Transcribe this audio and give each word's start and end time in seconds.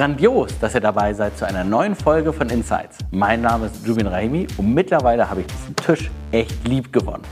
Grandios, 0.00 0.58
dass 0.60 0.74
ihr 0.74 0.80
dabei 0.80 1.12
seid 1.12 1.36
zu 1.36 1.46
einer 1.46 1.62
neuen 1.62 1.94
Folge 1.94 2.32
von 2.32 2.48
Insights. 2.48 2.96
Mein 3.10 3.42
Name 3.42 3.66
ist 3.66 3.86
Jubin 3.86 4.06
Rahimi 4.06 4.46
und 4.56 4.72
mittlerweile 4.72 5.28
habe 5.28 5.42
ich 5.42 5.46
diesen 5.46 5.76
Tisch 5.76 6.10
echt 6.32 6.66
lieb 6.66 6.90
gewonnen. 6.90 7.22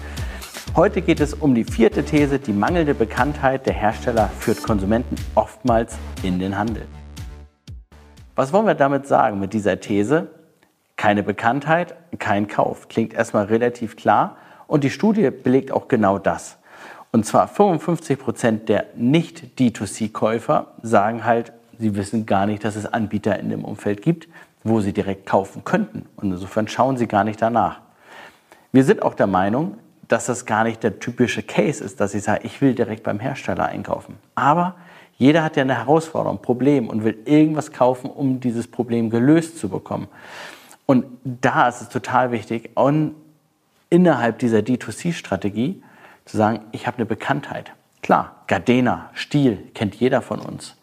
Heute 0.77 1.01
geht 1.01 1.21
es 1.21 1.33
um 1.33 1.55
die 1.55 1.65
vierte 1.65 2.05
These, 2.05 2.39
die 2.39 2.53
mangelnde 2.53 2.93
Bekanntheit 2.93 3.65
der 3.65 3.73
Hersteller 3.73 4.29
führt 4.39 4.63
Konsumenten 4.63 5.17
oftmals 5.35 5.97
in 6.23 6.39
den 6.39 6.59
Handel. 6.59 6.85
Was 8.37 8.53
wollen 8.53 8.67
wir 8.67 8.75
damit 8.75 9.07
sagen 9.07 9.41
mit 9.41 9.55
dieser 9.55 9.81
These? 9.81 10.27
Keine 10.97 11.23
Bekanntheit, 11.23 11.95
kein 12.19 12.49
Kauf. 12.49 12.89
Klingt 12.89 13.15
erstmal 13.15 13.47
relativ 13.47 13.97
klar 13.97 14.37
und 14.67 14.85
die 14.85 14.91
Studie 14.91 15.31
belegt 15.31 15.73
auch 15.73 15.89
genau 15.89 16.19
das. 16.19 16.59
Und 17.13 17.25
zwar 17.25 17.49
55 17.49 18.19
Prozent 18.19 18.69
der 18.69 18.89
Nicht-D2C-Käufer 18.95 20.75
sagen 20.83 21.25
halt, 21.25 21.55
sie 21.79 21.97
wissen 21.97 22.27
gar 22.27 22.47
nicht, 22.47 22.65
dass 22.65 22.77
es 22.77 22.87
Anbieter 22.87 23.39
in 23.39 23.51
dem 23.51 23.65
Umfeld 23.65 24.03
gibt, 24.03 24.29
wo 24.65 24.81
sie 24.81 24.93
direkt 24.93 25.27
kaufen 25.27 25.65
könnten. 25.65 26.07
Und 26.17 26.33
insofern 26.33 26.69
schauen 26.69 26.97
sie 26.97 27.07
gar 27.07 27.25
nicht 27.25 27.41
danach. 27.41 27.81
Wir 28.73 28.85
sind 28.85 29.03
auch 29.03 29.15
der 29.15 29.27
Meinung, 29.27 29.79
dass 30.09 30.27
das 30.27 30.47
gar 30.47 30.65
nicht 30.65 30.83
der 30.83 30.99
typische 31.01 31.43
Case 31.43 31.83
ist, 31.83 32.01
dass 32.01 32.15
ich 32.15 32.23
sage, 32.23 32.41
ich 32.45 32.61
will 32.61 32.75
direkt 32.75 33.03
beim 33.03 33.21
Hersteller 33.21 33.67
einkaufen. 33.67 34.17
Aber 34.35 34.77
jeder 35.17 35.43
hat 35.43 35.57
ja 35.57 35.63
eine 35.63 35.77
Herausforderung, 35.77 36.39
ein 36.39 36.43
Problem 36.43 36.89
und 36.89 37.05
will 37.05 37.19
irgendwas 37.25 37.73
kaufen, 37.73 38.09
um 38.09 38.41
dieses 38.41 38.69
Problem 38.69 39.11
gelöst 39.11 39.59
zu 39.59 39.69
bekommen. 39.69 40.09
Und 40.87 41.05
da 41.25 41.69
ist 41.69 41.83
es 41.83 41.89
total 41.91 42.31
wichtig, 42.33 42.71
innerhalb 43.91 44.39
dieser 44.39 44.61
D2C-Strategie 44.61 45.83
zu 46.25 46.37
sagen, 46.37 46.61
ich 46.73 46.87
habe 46.87 46.99
eine 46.99 47.07
Bekanntheit. 47.07 47.73
Klar, 48.01 48.45
Gardena, 48.47 49.11
Stiel 49.13 49.59
kennt 49.75 49.97
jeder 49.97 50.23
von 50.23 50.41
uns. 50.41 50.78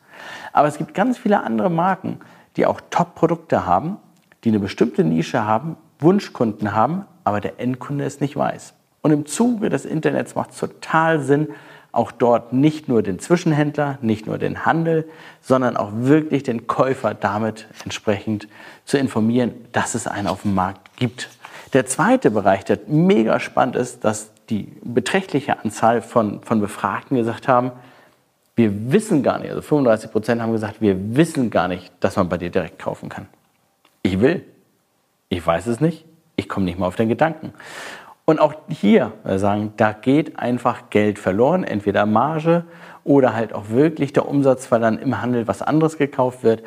Aber 0.55 0.69
es 0.69 0.77
gibt 0.77 0.93
ganz 0.93 1.17
viele 1.17 1.43
andere 1.43 1.69
Marken, 1.69 2.19
die 2.55 2.65
auch 2.65 2.79
Top-Produkte 2.89 3.65
haben, 3.65 3.97
die 4.45 4.49
eine 4.49 4.59
bestimmte 4.59 5.03
Nische 5.03 5.43
haben, 5.43 5.75
Wunschkunden 5.99 6.73
haben, 6.73 7.03
aber 7.25 7.41
der 7.41 7.59
Endkunde 7.59 8.05
es 8.05 8.21
nicht 8.21 8.37
weiß. 8.37 8.73
Und 9.01 9.11
im 9.11 9.25
Zuge 9.25 9.67
des 9.67 9.83
Internets 9.83 10.33
macht 10.33 10.51
es 10.51 10.59
total 10.59 11.19
Sinn, 11.19 11.49
auch 11.91 12.13
dort 12.13 12.53
nicht 12.53 12.87
nur 12.87 13.03
den 13.03 13.19
Zwischenhändler, 13.19 13.97
nicht 14.01 14.27
nur 14.27 14.37
den 14.37 14.65
Handel, 14.65 15.09
sondern 15.41 15.75
auch 15.75 15.91
wirklich 15.93 16.43
den 16.43 16.67
Käufer 16.67 17.13
damit 17.13 17.67
entsprechend 17.83 18.47
zu 18.85 18.97
informieren, 18.97 19.51
dass 19.73 19.93
es 19.93 20.07
einen 20.07 20.27
auf 20.27 20.43
dem 20.43 20.55
Markt 20.55 20.95
gibt. 20.95 21.27
Der 21.73 21.85
zweite 21.85 22.31
Bereich, 22.31 22.63
der 22.63 22.79
mega 22.87 23.41
spannend 23.41 23.75
ist, 23.75 24.05
dass 24.05 24.31
die 24.49 24.71
beträchtliche 24.85 25.59
Anzahl 25.59 26.01
von, 26.01 26.41
von 26.43 26.61
Befragten 26.61 27.17
gesagt 27.17 27.49
haben, 27.49 27.73
wir 28.55 28.91
wissen 28.91 29.21
gar 29.21 29.39
nicht, 29.39 29.49
also 29.49 29.61
35 29.61 30.11
Prozent 30.11 30.41
haben 30.41 30.51
gesagt, 30.51 30.81
wir 30.81 31.15
wissen 31.15 31.49
gar 31.49 31.67
nicht, 31.67 31.91
dass 31.99 32.15
man 32.15 32.29
bei 32.29 32.37
dir 32.37 32.49
direkt 32.49 32.79
kaufen 32.79 33.09
kann. 33.09 33.27
Ich 34.01 34.21
will. 34.21 34.43
Ich 35.29 35.45
weiß 35.45 35.67
es 35.67 35.81
nicht. 35.81 36.05
Ich 36.35 36.47
komme 36.47 36.65
nicht 36.65 36.79
mal 36.79 36.87
auf 36.87 36.95
den 36.95 37.09
Gedanken. 37.09 37.53
Und 38.25 38.39
auch 38.39 38.55
hier 38.69 39.13
sagen, 39.25 39.73
da 39.77 39.91
geht 39.91 40.39
einfach 40.39 40.89
Geld 40.89 41.19
verloren, 41.19 41.63
entweder 41.63 42.05
Marge 42.05 42.63
oder 43.03 43.35
halt 43.35 43.53
auch 43.53 43.69
wirklich 43.69 44.13
der 44.13 44.27
Umsatz, 44.27 44.71
weil 44.71 44.81
dann 44.81 44.97
im 44.97 45.21
Handel 45.21 45.47
was 45.47 45.61
anderes 45.61 45.97
gekauft 45.97 46.43
wird. 46.43 46.63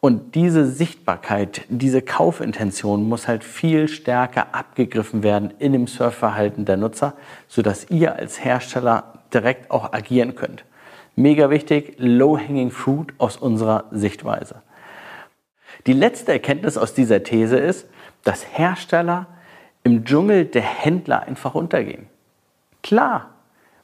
Und 0.00 0.34
diese 0.34 0.66
Sichtbarkeit, 0.66 1.62
diese 1.68 2.02
Kaufintention 2.02 3.08
muss 3.08 3.28
halt 3.28 3.44
viel 3.44 3.88
stärker 3.88 4.48
abgegriffen 4.52 5.22
werden 5.22 5.52
in 5.58 5.72
dem 5.72 5.86
Surfverhalten 5.86 6.64
der 6.64 6.76
Nutzer, 6.76 7.14
sodass 7.48 7.90
ihr 7.90 8.16
als 8.16 8.44
Hersteller 8.44 9.14
direkt 9.32 9.70
auch 9.70 9.92
agieren 9.92 10.34
könnt. 10.34 10.64
Mega 11.16 11.48
wichtig, 11.48 11.94
low-hanging 11.96 12.70
fruit 12.70 13.14
aus 13.16 13.38
unserer 13.38 13.84
Sichtweise. 13.90 14.62
Die 15.86 15.94
letzte 15.94 16.32
Erkenntnis 16.32 16.76
aus 16.76 16.92
dieser 16.92 17.22
These 17.22 17.56
ist, 17.56 17.88
dass 18.22 18.46
Hersteller 18.52 19.26
im 19.82 20.04
Dschungel 20.04 20.44
der 20.44 20.62
Händler 20.62 21.22
einfach 21.22 21.54
untergehen. 21.54 22.06
Klar, 22.82 23.30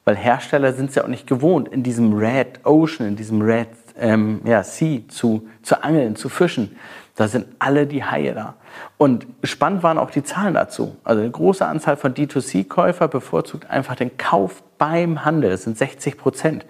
weil 0.05 0.17
Hersteller 0.17 0.73
sind 0.73 0.91
es 0.91 0.97
ja 0.97 1.05
auch 1.05 1.09
nicht 1.09 1.27
gewohnt, 1.27 1.69
in 1.69 1.83
diesem 1.83 2.13
Red 2.13 2.61
Ocean, 2.65 3.09
in 3.09 3.17
diesem 3.17 3.41
Red 3.41 3.69
ähm, 3.97 4.41
ja, 4.45 4.63
Sea 4.63 5.01
zu, 5.09 5.49
zu 5.63 5.83
angeln, 5.83 6.17
zu 6.17 6.29
fischen. 6.29 6.77
Da 7.15 7.29
sind 7.29 7.47
alle 7.59 7.87
die 7.87 8.05
Haie 8.05 8.35
da. 8.35 8.55
Und 8.97 9.27
spannend 9.45 9.83
waren 9.83 9.99
auch 9.99 10.11
die 10.11 10.25
Zahlen 10.25 10.55
dazu. 10.55 10.97
Also 11.05 11.21
eine 11.21 11.31
große 11.31 11.65
Anzahl 11.65 11.97
von 11.97 12.15
D2C-Käufer 12.15 13.09
bevorzugt 13.09 13.71
einfach 13.71 13.95
den 13.95 14.17
Kauf 14.17 14.63
beim 14.79 15.25
Handel. 15.25 15.51
Das 15.51 15.63
sind 15.63 15.79
60 15.79 16.17
Prozent. 16.17 16.67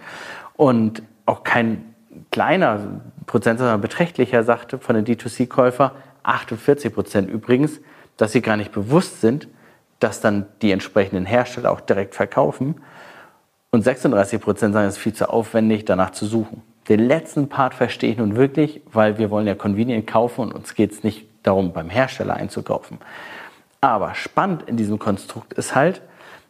Und 0.62 1.02
auch 1.26 1.42
kein 1.42 1.92
kleiner 2.30 3.00
Prozent, 3.26 3.58
sondern 3.58 3.80
beträchtlicher 3.80 4.44
sagte 4.44 4.78
von 4.78 4.94
den 4.94 5.04
D2C-Käufer, 5.04 5.90
48 6.22 6.94
Prozent 6.94 7.28
übrigens, 7.28 7.80
dass 8.16 8.30
sie 8.30 8.42
gar 8.42 8.56
nicht 8.56 8.70
bewusst 8.70 9.20
sind, 9.20 9.48
dass 9.98 10.20
dann 10.20 10.46
die 10.62 10.70
entsprechenden 10.70 11.26
Hersteller 11.26 11.72
auch 11.72 11.80
direkt 11.80 12.14
verkaufen. 12.14 12.76
Und 13.72 13.82
36 13.82 14.40
Prozent 14.40 14.72
sagen, 14.72 14.86
es 14.86 14.98
ist 14.98 15.02
viel 15.02 15.14
zu 15.14 15.28
aufwendig, 15.28 15.84
danach 15.84 16.10
zu 16.10 16.26
suchen. 16.26 16.62
Den 16.88 17.00
letzten 17.00 17.48
Part 17.48 17.74
verstehe 17.74 18.12
ich 18.12 18.18
nun 18.18 18.36
wirklich, 18.36 18.82
weil 18.92 19.18
wir 19.18 19.30
wollen 19.30 19.48
ja 19.48 19.56
convenient 19.56 20.06
kaufen 20.06 20.42
und 20.42 20.52
uns 20.52 20.76
geht 20.76 20.92
es 20.92 21.02
nicht 21.02 21.26
darum, 21.42 21.72
beim 21.72 21.90
Hersteller 21.90 22.34
einzukaufen. 22.34 22.98
Aber 23.80 24.14
spannend 24.14 24.62
in 24.68 24.76
diesem 24.76 25.00
Konstrukt 25.00 25.54
ist 25.54 25.74
halt, 25.74 26.02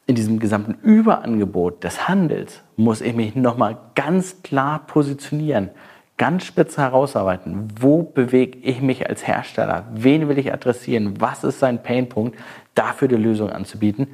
in 0.07 0.15
diesem 0.15 0.39
gesamten 0.39 0.75
Überangebot 0.83 1.85
des 1.85 2.09
Handels 2.09 2.63
muss 2.77 3.01
ich 3.01 3.15
mich 3.15 3.35
nochmal 3.35 3.79
ganz 3.95 4.43
klar 4.43 4.81
positionieren, 4.87 5.71
ganz 6.17 6.45
spitze 6.45 6.81
herausarbeiten. 6.81 7.69
Wo 7.81 8.03
bewege 8.03 8.59
ich 8.59 8.81
mich 8.81 9.09
als 9.09 9.27
Hersteller? 9.27 9.87
Wen 9.95 10.29
will 10.29 10.39
ich 10.39 10.53
adressieren? 10.53 11.21
Was 11.21 11.45
ist 11.45 11.61
sein 11.61 11.83
Painpunkt? 11.83 12.39
Dafür 12.75 13.09
die 13.09 13.17
Lösung 13.17 13.51
anzubieten. 13.51 14.09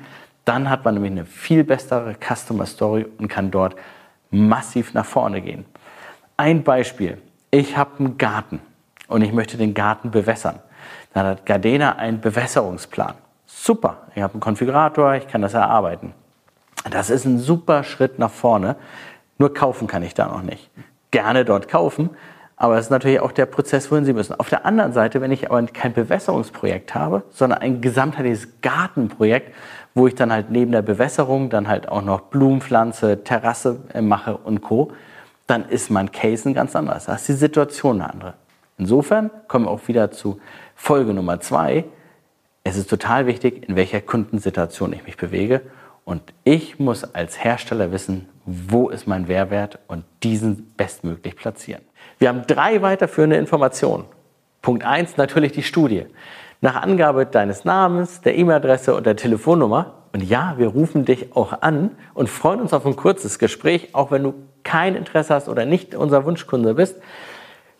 Dann 0.44 0.70
hat 0.70 0.84
man 0.84 0.94
nämlich 0.94 1.12
eine 1.12 1.24
viel 1.24 1.64
bessere 1.64 2.14
Customer 2.14 2.66
Story 2.66 3.06
und 3.18 3.28
kann 3.28 3.50
dort 3.50 3.76
massiv 4.30 4.94
nach 4.94 5.06
vorne 5.06 5.40
gehen. 5.40 5.64
Ein 6.36 6.62
Beispiel. 6.62 7.18
Ich 7.50 7.76
habe 7.76 7.98
einen 7.98 8.18
Garten 8.18 8.60
und 9.08 9.22
ich 9.22 9.32
möchte 9.32 9.56
den 9.56 9.74
Garten 9.74 10.10
bewässern. 10.10 10.60
Dann 11.14 11.26
hat 11.26 11.46
Gardena 11.46 11.96
einen 11.96 12.20
Bewässerungsplan. 12.20 13.14
Super, 13.50 14.02
ich 14.14 14.22
habe 14.22 14.34
einen 14.34 14.40
Konfigurator, 14.40 15.14
ich 15.14 15.26
kann 15.26 15.40
das 15.40 15.54
erarbeiten. 15.54 16.12
Das 16.90 17.08
ist 17.08 17.24
ein 17.24 17.38
super 17.38 17.82
Schritt 17.82 18.18
nach 18.18 18.30
vorne. 18.30 18.76
Nur 19.38 19.54
kaufen 19.54 19.88
kann 19.88 20.02
ich 20.02 20.12
da 20.12 20.26
noch 20.26 20.42
nicht. 20.42 20.70
Gerne 21.10 21.46
dort 21.46 21.66
kaufen, 21.66 22.10
aber 22.56 22.76
es 22.76 22.86
ist 22.86 22.90
natürlich 22.90 23.20
auch 23.20 23.32
der 23.32 23.46
Prozess, 23.46 23.90
wohin 23.90 24.04
Sie 24.04 24.12
müssen. 24.12 24.38
Auf 24.38 24.50
der 24.50 24.66
anderen 24.66 24.92
Seite, 24.92 25.22
wenn 25.22 25.32
ich 25.32 25.50
aber 25.50 25.64
kein 25.66 25.94
Bewässerungsprojekt 25.94 26.94
habe, 26.94 27.22
sondern 27.30 27.60
ein 27.60 27.80
gesamtheitliches 27.80 28.60
Gartenprojekt, 28.60 29.54
wo 29.94 30.06
ich 30.06 30.14
dann 30.14 30.30
halt 30.30 30.50
neben 30.50 30.70
der 30.70 30.82
Bewässerung 30.82 31.48
dann 31.48 31.68
halt 31.68 31.88
auch 31.88 32.02
noch 32.02 32.20
Blumenpflanze, 32.20 33.24
Terrasse 33.24 33.80
äh, 33.94 34.02
mache 34.02 34.36
und 34.36 34.60
Co., 34.60 34.92
dann 35.46 35.66
ist 35.66 35.90
mein 35.90 36.12
Case 36.12 36.46
ein 36.46 36.52
ganz 36.52 36.76
anderes. 36.76 37.06
Da 37.06 37.14
ist 37.14 37.26
die 37.28 37.32
Situation 37.32 38.02
eine 38.02 38.12
andere. 38.12 38.34
Insofern 38.76 39.30
kommen 39.48 39.64
wir 39.64 39.70
auch 39.70 39.88
wieder 39.88 40.10
zu 40.10 40.38
Folge 40.74 41.14
Nummer 41.14 41.40
zwei. 41.40 41.86
Es 42.68 42.76
ist 42.76 42.90
total 42.90 43.26
wichtig, 43.26 43.66
in 43.66 43.76
welcher 43.76 44.02
Kundensituation 44.02 44.92
ich 44.92 45.06
mich 45.06 45.16
bewege. 45.16 45.62
Und 46.04 46.20
ich 46.44 46.78
muss 46.78 47.02
als 47.14 47.42
Hersteller 47.42 47.92
wissen, 47.92 48.28
wo 48.44 48.90
ist 48.90 49.06
mein 49.06 49.26
Mehrwert 49.26 49.78
und 49.88 50.04
diesen 50.22 50.74
bestmöglich 50.76 51.34
platzieren. 51.34 51.80
Wir 52.18 52.28
haben 52.28 52.42
drei 52.46 52.82
weiterführende 52.82 53.36
Informationen. 53.36 54.04
Punkt 54.60 54.84
eins 54.84 55.16
natürlich 55.16 55.52
die 55.52 55.62
Studie. 55.62 56.04
Nach 56.60 56.76
Angabe 56.82 57.24
deines 57.24 57.64
Namens, 57.64 58.20
der 58.20 58.36
E-Mail-Adresse 58.36 58.94
und 58.94 59.06
der 59.06 59.16
Telefonnummer. 59.16 59.94
Und 60.12 60.22
ja, 60.22 60.56
wir 60.58 60.68
rufen 60.68 61.06
dich 61.06 61.34
auch 61.34 61.62
an 61.62 61.92
und 62.12 62.28
freuen 62.28 62.60
uns 62.60 62.74
auf 62.74 62.84
ein 62.84 62.96
kurzes 62.96 63.38
Gespräch, 63.38 63.94
auch 63.94 64.10
wenn 64.10 64.24
du 64.24 64.34
kein 64.62 64.94
Interesse 64.94 65.32
hast 65.32 65.48
oder 65.48 65.64
nicht 65.64 65.94
unser 65.94 66.26
Wunschkunde 66.26 66.74
bist, 66.74 66.96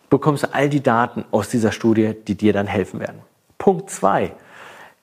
bekommst 0.08 0.44
du 0.44 0.54
all 0.54 0.70
die 0.70 0.82
Daten 0.82 1.26
aus 1.30 1.50
dieser 1.50 1.72
Studie, 1.72 2.14
die 2.26 2.36
dir 2.36 2.54
dann 2.54 2.66
helfen 2.66 3.00
werden. 3.00 3.20
Punkt 3.58 3.90
zwei: 3.90 4.32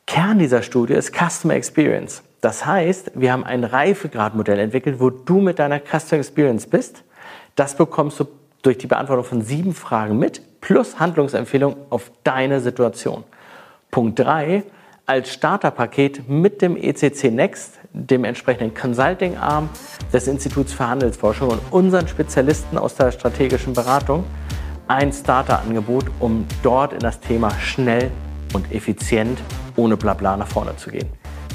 Kern 0.08 0.40
dieser 0.40 0.62
Studie 0.62 0.94
ist 0.94 1.14
Customer 1.14 1.56
Experience. 1.56 2.24
Das 2.40 2.66
heißt, 2.66 3.12
wir 3.16 3.32
haben 3.32 3.44
ein 3.44 3.64
Reifegradmodell 3.64 4.60
entwickelt, 4.60 5.00
wo 5.00 5.10
du 5.10 5.42
mit 5.42 5.60
deiner 5.60 5.80
Customer 5.80 6.20
Experience 6.20 6.68
bist. 6.68 7.04
Das 7.56 7.76
bekommst 7.76 8.20
du 8.20 8.26
durch 8.62 8.78
die 8.78 8.88
Beantwortung 8.88 9.26
von 9.26 9.42
sieben 9.42 9.74
Fragen 9.74 10.18
mit, 10.18 10.42
plus 10.62 11.00
Handlungsempfehlung 11.00 11.76
auf 11.90 12.12
deine 12.24 12.62
Situation. 12.62 13.24
Punkt 13.92 14.20
3, 14.20 14.64
als 15.06 15.34
Starterpaket 15.34 16.30
mit 16.30 16.62
dem 16.62 16.78
ECC 16.78 17.32
Next, 17.32 17.80
dem 17.94 18.24
entsprechenden 18.24 18.74
Consulting-Arm 18.74 19.70
des 20.14 20.28
Instituts 20.28 20.74
für 20.74 20.88
Handelsforschung 20.88 21.50
und 21.50 21.60
unseren 21.72 22.08
Spezialisten 22.08 22.78
aus 22.78 22.96
der 22.96 23.12
strategischen 23.12 23.74
Beratung, 23.74 24.24
ein 24.88 25.12
Starterangebot, 25.12 26.06
um 26.20 26.46
dort 26.62 26.94
in 26.94 27.00
das 27.00 27.20
Thema 27.20 27.52
schnell 27.60 28.12
und 28.54 28.72
effizient 28.72 29.40
ohne 29.76 29.98
Blabla 29.98 30.38
nach 30.38 30.48
vorne 30.48 30.76
zu 30.76 30.92
gehen. 30.92 31.10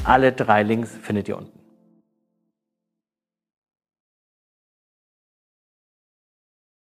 Alle 0.05 0.32
drei 0.32 0.62
Links 0.62 0.90
findet 1.02 1.28
ihr 1.28 1.37
unten. 1.37 1.60